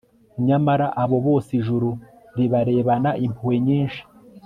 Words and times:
Nyamara 0.45 0.87
abo 1.03 1.17
bose 1.27 1.49
Ijuru 1.59 1.89
ribarebana 2.35 3.09
impuhwe 3.25 3.55
nyinshi 3.67 4.01